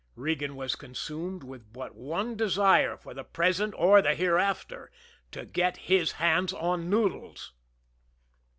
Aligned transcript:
Regan 0.15 0.55
was 0.55 0.75
consumed 0.75 1.43
with 1.43 1.71
but 1.73 1.93
one 1.93 2.35
desire 2.35 2.97
for 2.97 3.13
the 3.13 3.23
present 3.23 3.75
or 3.77 4.01
the 4.01 4.15
hereafter 4.15 4.91
to 5.29 5.45
get 5.45 5.77
his 5.77 6.13
hands 6.13 6.53
on 6.53 6.89
Noodles. 6.89 7.53